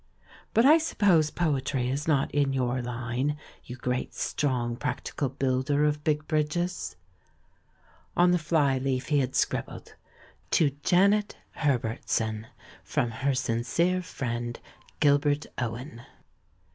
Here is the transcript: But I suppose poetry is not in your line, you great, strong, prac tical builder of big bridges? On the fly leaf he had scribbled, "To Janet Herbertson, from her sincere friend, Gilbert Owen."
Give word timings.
But 0.55 0.65
I 0.65 0.79
suppose 0.79 1.29
poetry 1.29 1.87
is 1.87 2.07
not 2.07 2.31
in 2.31 2.53
your 2.53 2.81
line, 2.81 3.37
you 3.63 3.75
great, 3.75 4.15
strong, 4.15 4.75
prac 4.75 5.03
tical 5.03 5.37
builder 5.37 5.85
of 5.85 6.03
big 6.03 6.27
bridges? 6.27 6.95
On 8.17 8.31
the 8.31 8.39
fly 8.39 8.79
leaf 8.79 9.09
he 9.09 9.19
had 9.19 9.35
scribbled, 9.35 9.93
"To 10.57 10.71
Janet 10.81 11.37
Herbertson, 11.51 12.47
from 12.83 13.11
her 13.11 13.35
sincere 13.35 14.01
friend, 14.01 14.59
Gilbert 14.99 15.45
Owen." 15.59 16.01